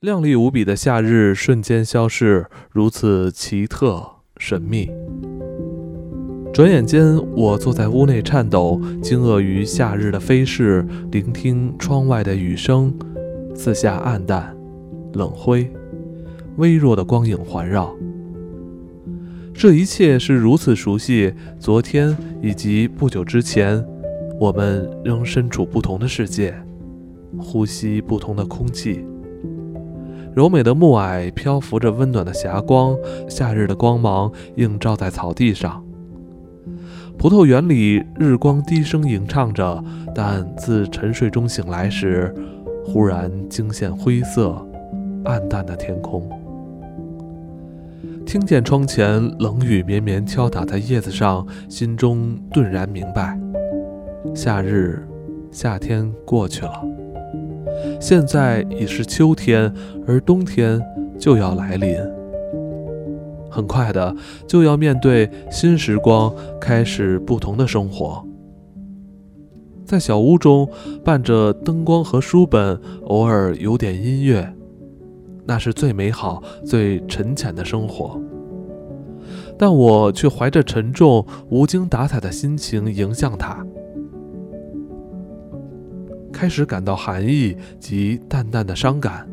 [0.00, 4.00] 亮丽无比的夏日瞬间消逝，如此奇特
[4.36, 4.88] 神秘。
[6.54, 12.94] 转眼间，我坐在屋内颤抖，惊愕于夏日的飞逝，聆听窗外的雨声，
[13.56, 14.56] 四下暗淡，
[15.14, 15.68] 冷灰，
[16.58, 17.92] 微弱的光影环绕。
[19.52, 23.84] 这一切是如此熟悉，昨天以及不久之前，
[24.38, 26.54] 我们仍身处不同的世界，
[27.36, 29.04] 呼吸不同的空气。
[30.38, 32.96] 柔美的暮霭漂浮着温暖的霞光，
[33.28, 35.84] 夏日的光芒映照在草地上。
[37.18, 39.82] 葡萄园里日光低声吟唱着，
[40.14, 42.32] 但自沉睡中醒来时，
[42.84, 44.64] 忽然惊现灰色、
[45.24, 46.22] 暗淡的天空。
[48.24, 53.36] 听见窗前冷雨绵绵敲打在叶子上，心中顿然明白：
[54.36, 55.04] 夏日、
[55.50, 56.97] 夏天过去了。
[58.00, 59.72] 现在已是秋天，
[60.06, 60.80] 而冬天
[61.18, 61.96] 就要来临。
[63.50, 64.14] 很快的，
[64.46, 68.24] 就要面对新时光，开始不同的生活。
[69.84, 70.68] 在小屋中，
[71.02, 74.54] 伴着灯光和书本，偶尔有点音乐，
[75.46, 78.20] 那是最美好、最沉潜的生活。
[79.58, 83.66] 但我却怀着沉重、无精打采的心情迎向它。
[86.38, 89.28] 开始感到寒意及淡淡的伤感，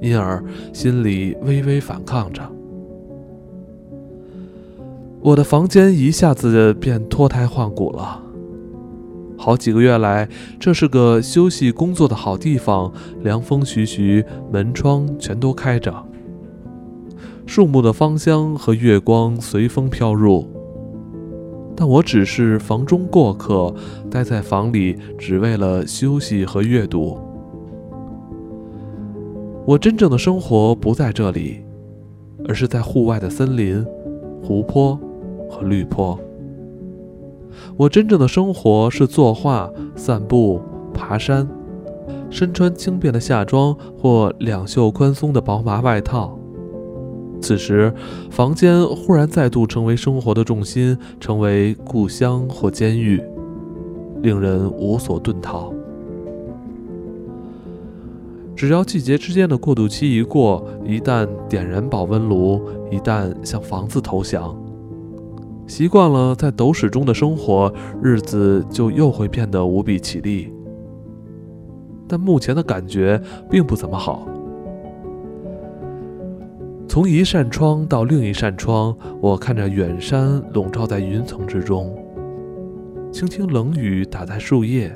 [0.00, 0.40] 因而
[0.72, 2.40] 心里微微反抗着。
[5.20, 8.22] 我的房间一下子便脱胎换骨了。
[9.36, 10.28] 好几个月来，
[10.60, 12.92] 这是个休息工作的好地方，
[13.24, 16.06] 凉风徐徐，门窗全都开着，
[17.44, 20.57] 树木的芳香和月光随风飘入。
[21.80, 23.72] 但我只是房中过客，
[24.10, 27.16] 待在房里只为了休息和阅读。
[29.64, 31.60] 我真正的生活不在这里，
[32.48, 33.86] 而是在户外的森林、
[34.42, 34.98] 湖泊
[35.48, 36.18] 和绿坡。
[37.76, 40.60] 我真正的生活是作画、散步、
[40.92, 41.48] 爬山，
[42.28, 46.37] 身穿轻便的夏装或两袖宽松的薄麻外套。
[47.40, 47.92] 此时，
[48.30, 53.22] 房间忽然再度成为生活的重心，成为故乡或监狱，
[54.22, 55.72] 令人无所遁逃。
[58.56, 62.60] 只要季节之间的过渡期一过，一旦点燃保温炉，
[62.90, 64.56] 一旦向房子投降，
[65.66, 67.72] 习惯了在斗室中的生活，
[68.02, 70.52] 日子就又会变得无比绮丽。
[72.08, 74.26] 但目前的感觉并不怎么好。
[76.88, 81.94] 从一扇窗到另一扇窗，我看着远山笼罩在云层之中，
[83.12, 84.90] 轻轻冷雨打在树叶。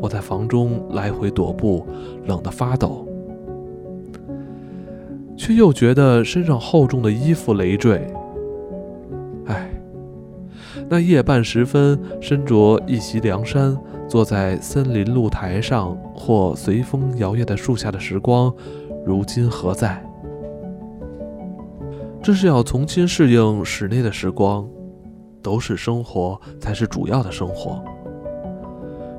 [0.00, 1.86] 我在房中来回踱步，
[2.26, 3.08] 冷得发抖，
[5.38, 8.06] 却又觉得身上厚重的衣服累赘。
[9.46, 9.70] 唉，
[10.90, 13.74] 那夜半时分，身着一袭凉衫，
[14.06, 18.52] 坐在森林露台上或随风摇曳的树下的时光，
[19.06, 20.04] 如今何在？
[22.24, 24.66] 这是要重新适应室内的时光，
[25.42, 27.84] 都市生活才是主要的生活。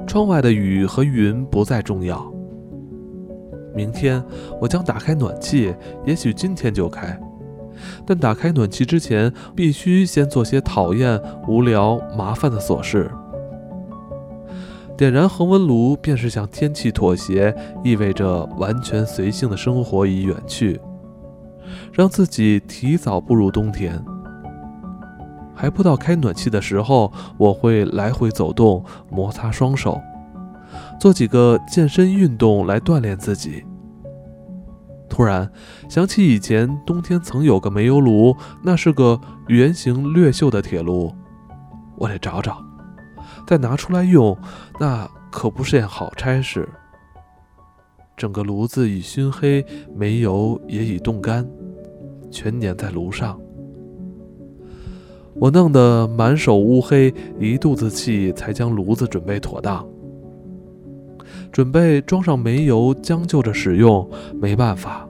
[0.08, 2.26] 窗外的雨和云不再重要。
[3.76, 4.24] 明天
[4.60, 5.72] 我将打开暖气，
[6.04, 7.16] 也许今天就开，
[8.08, 13.12] 但打开暖气之前，必须先做些讨厌、无聊、麻烦的琐事。
[14.98, 20.82] 点燃恒温炉，便是向天气妥协，意味着完全随性的生活已远去。
[21.92, 24.04] 让自己提早步入冬天，
[25.54, 30.02] 还不到开暖气的时候，我会来回走动，摩擦双手，
[31.00, 33.66] 做几个健身运动来锻炼自己。
[35.08, 35.50] 突然
[35.88, 41.14] 想起以前冬天曾有个煤油炉，那是个圆形略锈的铁炉，
[41.96, 42.58] 我得找找，
[43.48, 44.38] 再拿出来用，
[44.78, 46.68] 那可不是件好差事。
[48.18, 51.46] 整个炉子已熏黑，煤油也已冻干。
[52.32, 53.40] 全粘在炉上，
[55.36, 59.88] 我弄得满手乌黑，一肚子气，才将炉子准备妥当，
[61.52, 64.10] 准备装上煤油，将就着使用。
[64.42, 65.08] 没办法，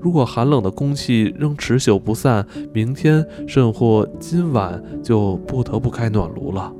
[0.00, 6.72] 如果寒冷的空气仍持久不散，明天甚或今晚就不得不开暖炉了。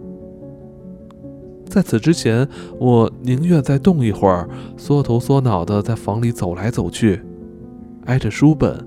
[1.68, 2.48] 在此之前，
[2.78, 7.20] 我宁愿再冻一会儿，缩头缩脑的在房里走来走去，
[8.06, 8.86] 挨着书本。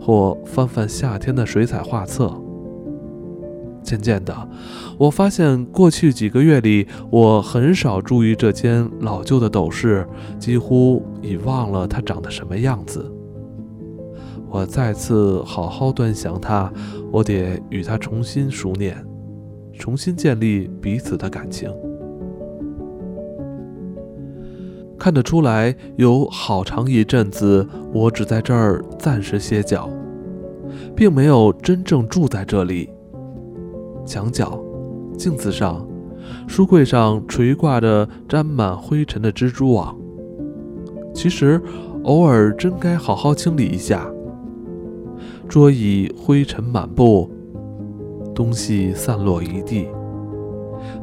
[0.00, 2.30] 或翻翻夏天的水彩画册，
[3.82, 4.36] 渐渐的，
[4.98, 10.06] 我发现过去几个月里，我很少注意这间老旧的斗室，
[10.38, 13.10] 几乎已忘了它长得什么样子。
[14.50, 16.70] 我再次好好端详它，
[17.10, 19.02] 我得与它重新熟念，
[19.78, 21.72] 重新建立彼此的感情。
[25.04, 29.86] 看得出来，有好长一阵子，我只在这儿暂时歇脚，
[30.96, 32.88] 并没有真正住在这里。
[34.06, 34.58] 墙角、
[35.14, 35.86] 镜子上、
[36.48, 39.94] 书柜上垂挂着沾满灰尘的蜘蛛网。
[41.12, 41.60] 其实，
[42.04, 44.10] 偶尔真该好好清理一下。
[45.46, 47.28] 桌椅灰尘满布，
[48.34, 49.86] 东西散落一地，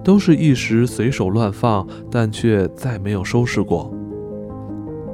[0.03, 3.93] 都是一时随手乱放，但却再没有收拾过。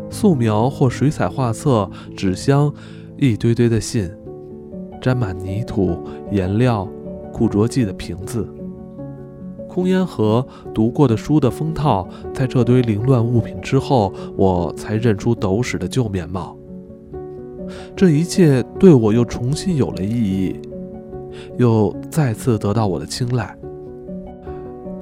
[0.09, 2.73] 素描或水彩画册、纸箱，
[3.17, 4.09] 一堆堆的信，
[5.01, 5.97] 沾满泥土、
[6.31, 6.87] 颜料。
[7.33, 8.47] 固着剂的瓶子、
[9.69, 10.43] 空烟盒、
[10.73, 16.57] 读过的书的封套，在这堆凌乱物品之后，我才认出斗室的旧面貌。
[17.95, 20.59] 这一切对我又重新有了意义，
[21.59, 23.55] 又再次得到我的青睐。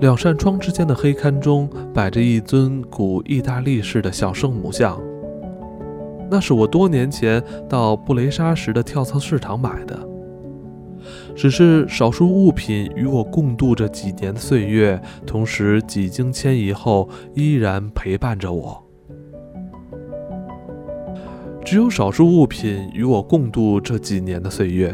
[0.02, 5.02] 两扇窗之间的黑龛中摆着一尊古意大利式的小圣母像，
[6.30, 9.98] 那是我多年前到布雷沙时的跳蚤市场买的。
[11.36, 18.84] 只是少数物品与我共度这几年的岁月，同时几经迁移后依然陪伴着我。
[21.64, 24.94] 只有少数物品与我共度这几年的岁月，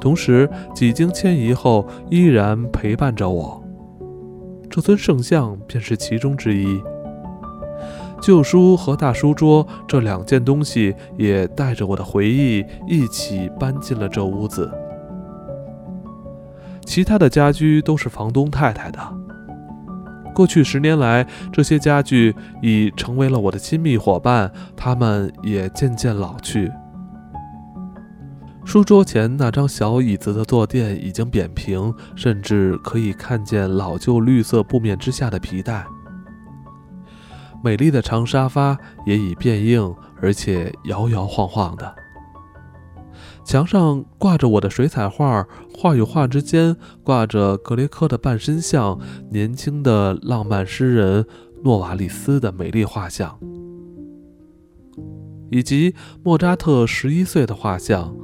[0.00, 3.63] 同时几经迁移后依然陪伴着我。
[4.74, 6.82] 这尊圣像便是其中之一。
[8.20, 14.68] 旧书和大书桌这两件东西也带着我的回忆一起搬进了这屋子。
[16.84, 18.98] 其他的家居都是房东太太的。
[20.34, 26.68] 过去十年来，这些家具已成为了我的亲密伙伴，他们也渐渐老去。
[28.64, 35.86] 书桌前那张小椅子的坐垫已经扁平，甚至可以看见老旧绿色布面之下的皮带。
[37.62, 38.76] 美丽的长沙发
[39.06, 41.94] 也已变硬，而且摇摇晃晃的。
[43.44, 45.46] 墙上挂着我的水彩画，
[45.76, 48.98] 画与画之间挂着格雷科的半身像，
[49.30, 51.24] 年轻的浪漫诗人
[51.62, 53.38] 诺瓦利斯的美丽画像，
[55.50, 55.94] 以及
[56.24, 58.16] 莫扎特十一岁的画像。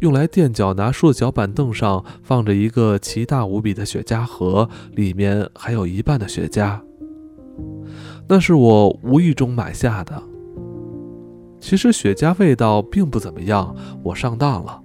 [0.00, 6.80] 用来垫脚拿书的小板凳上放着一个奇大无比的雪茄盒，里面还有一半的雪茄，
[8.28, 10.22] 那是我无意中买下的。
[11.58, 14.82] 其实雪茄味道并不怎么样，我上当了。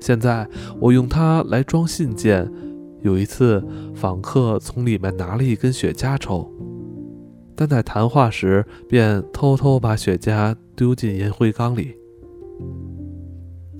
[0.00, 0.48] 现在
[0.80, 2.50] 我用它来装信件。
[3.02, 3.64] 有一次，
[3.94, 6.50] 访客从里面拿了一根雪茄抽，
[7.54, 11.96] 但在谈话时便偷偷把雪茄丢进烟灰缸里。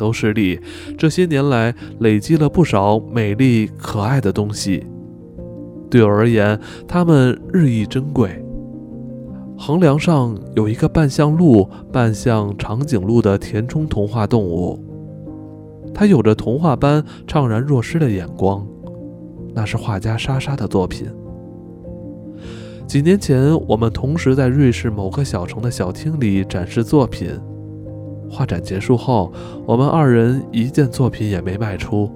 [0.01, 0.59] 都是力
[0.97, 4.87] 这些年来累积了不少美丽可爱的东西，
[5.91, 6.59] 对我而言，
[6.89, 8.43] 它们日益珍贵。
[9.59, 14.83] 横梁上有一个半像鹿、半像长颈鹿的填充童话动物，
[15.93, 18.67] 它有着童话般怅然若失的眼光，
[19.55, 21.07] 那是画家莎莎的作品。
[22.87, 27.39] 几年前，我们同时在瑞士某个小城的小厅里展示作品。
[28.31, 29.33] 画展结束后，
[29.67, 32.09] 我们二人一件作品也没卖出，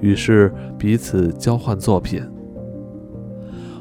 [0.00, 2.22] 于是彼此交换作品。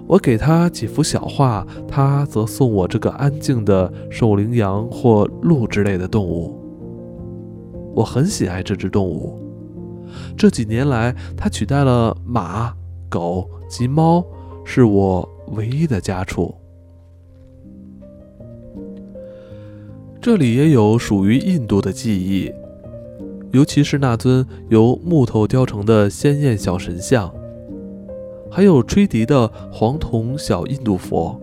[0.06, 6.60] 我给他几幅小画，他则送我这个安静的守羚羊或鹿之类的动物。
[7.96, 9.40] 我很喜爱这只动物。
[10.38, 12.74] 这几年来，它取代了马、
[13.10, 14.24] 狗及猫，
[14.64, 16.54] 是我唯一的家畜。
[20.24, 22.50] 这里也有属于印度的记忆，
[23.52, 27.30] 尤其是那尊由木头雕成的鲜艳小神像。
[28.50, 31.38] 还有吹笛的黄铜小印度佛，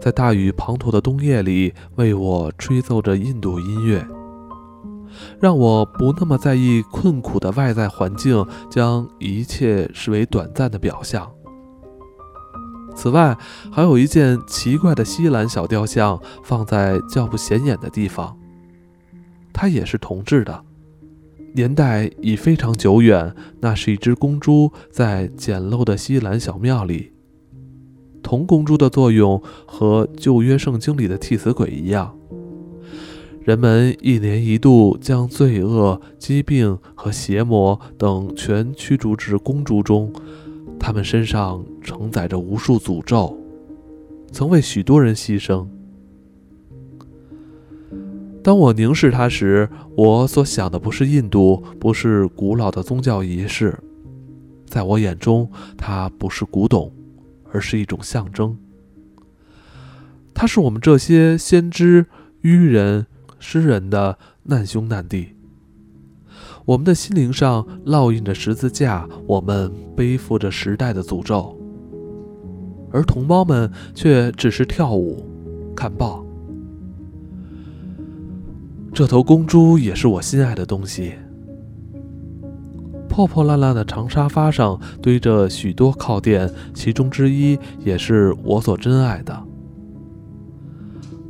[0.00, 4.02] 在大雨滂沱的冬夜里为我吹奏着印度音乐，
[5.38, 11.30] 让我不那么在意困苦的外在环境，将一切视为短暂的表象。
[12.98, 13.38] 此外，
[13.70, 18.36] 还有一件奇怪的西兰小雕像放在较不显眼的地方，
[19.52, 20.64] 它也是铜制的。
[21.54, 27.12] 年代已非常久远，那是一只公猪在简陋的西兰小庙里。
[28.20, 32.18] 铜公猪的作用和旧约圣经里的替死鬼一样，
[33.44, 40.12] 人们一年一度将罪恶、疾病和邪魔等全驱逐至公猪中，
[40.80, 43.34] 他们身上承载着无数诅咒，
[44.30, 45.66] 曾为许多人牺牲。
[48.44, 49.66] 当我凝视它时，
[49.96, 53.74] 我所想的不是印度，不是古老的宗教仪式，
[54.66, 56.92] 在我眼中，它不是古董，
[57.50, 58.54] 而是一种象征。
[60.34, 62.04] 它是我们这些先知、
[62.42, 63.06] 愚人、
[63.38, 65.28] 诗人的难兄难弟。
[66.66, 71.57] 我们的心灵上烙印着十字架，我们背负着时代的诅咒，
[72.90, 75.24] 而同胞们却只是跳舞、
[75.74, 76.24] 看报。
[78.92, 81.12] 这头公猪也是我心爱的东西。
[83.08, 89.36] 破破烂烂的长沙发上堆着许多靠垫，其中之一也是我所珍爱的。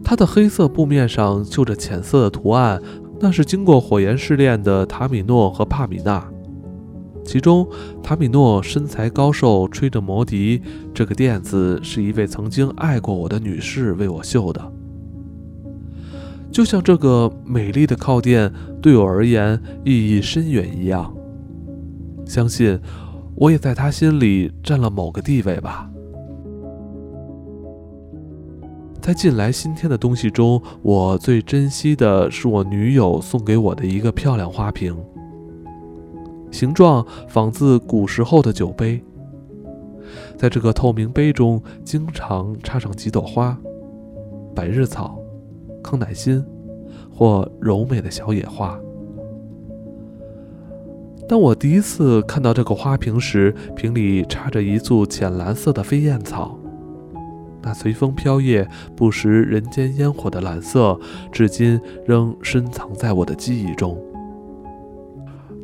[0.04, 2.80] 它的黑色布面上绣着浅色的图案，
[3.20, 6.26] 那是经过火焰试炼的塔米诺和帕米娜。
[7.28, 7.68] 其中，
[8.02, 10.62] 塔米诺身材高瘦，吹着魔笛。
[10.94, 14.72] 这个垫子是一位曾经爱过我的女士为我绣的，
[16.50, 21.14] 就像这个美丽的靠垫对我而言意义深远一样。
[22.24, 22.80] 相信，
[23.34, 25.90] 我也在她心里占了某个地位吧。
[29.02, 34.96] 在近来新添的东西中，我最珍惜的是我女友送给我的一个漂亮花瓶，
[36.50, 39.02] 形状仿自古时候的酒杯。
[40.36, 43.58] 在这个透明杯中，经常插上几朵花，
[44.54, 45.18] 百日草、
[45.82, 46.42] 康乃馨
[47.10, 48.78] 或柔美的小野花。
[51.28, 56.58] 当我第一次看到这个花瓶时，瓶里插着一簇浅蓝色的飞燕草。
[57.60, 60.98] 那随风飘曳、不食人间烟火的蓝色，
[61.30, 64.02] 至今仍深藏在我的记忆中。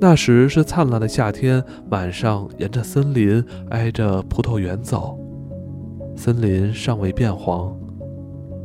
[0.01, 5.19] 那时是灿烂的夏天，晚上沿着森林挨着葡萄园走，
[6.17, 7.75] 森林尚未变黄，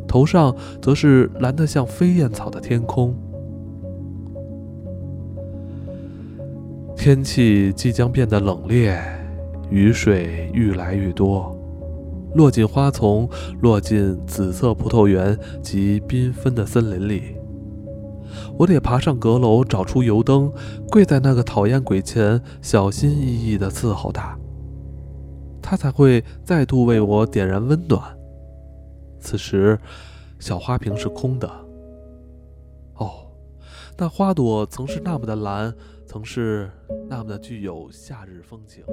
[0.08, 3.16] 头上则是蓝得像飞燕草的天空。
[6.96, 9.00] 天气即将变得冷冽，
[9.70, 11.56] 雨水愈来愈多。
[12.36, 13.30] 落进花丛，
[13.62, 17.39] 落进紫色葡萄园及缤纷的森林里。
[18.58, 20.52] 我得爬上阁楼，找出油灯，
[20.90, 24.38] 跪在那个讨厌鬼前，小心翼翼地伺候他，
[25.62, 28.02] 他才会再度为我点燃温暖。
[29.20, 29.78] 此时，
[30.40, 31.50] 小花瓶是空的。
[32.96, 33.28] 哦，
[33.98, 35.74] 那花朵曾是那么的蓝，
[36.06, 36.70] 曾是
[37.10, 38.84] 那么的具有夏日风情。